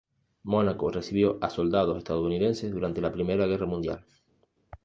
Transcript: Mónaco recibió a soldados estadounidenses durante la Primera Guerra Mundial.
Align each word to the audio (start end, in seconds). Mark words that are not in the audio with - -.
Mónaco 0.41 0.89
recibió 0.89 1.37
a 1.41 1.51
soldados 1.51 1.95
estadounidenses 1.95 2.71
durante 2.71 3.01
la 3.01 3.11
Primera 3.11 3.45
Guerra 3.45 3.67
Mundial. 3.67 4.03